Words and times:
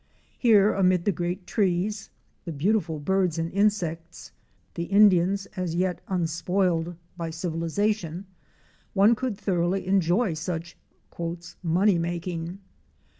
Here, 0.39 0.73
amid 0.73 1.05
the 1.05 1.11
great 1.11 1.45
trees, 1.45 2.09
the 2.43 2.51
beautiful 2.51 2.97
birds 2.99 3.37
and 3.37 3.51
insects, 3.51 4.31
the 4.73 4.85
Indians 4.85 5.45
as 5.55 5.75
yet 5.75 6.01
unspoiled 6.07 6.95
by 7.17 7.29
civilization, 7.29 8.25
one 8.95 9.13
could 9.13 9.37
thoroughly 9.37 9.85
enjoy 9.85 10.33
such 10.33 10.75
"money 11.61 11.99
making. 11.99 12.57